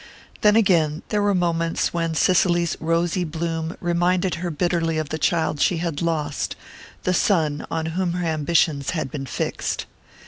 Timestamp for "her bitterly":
4.41-4.97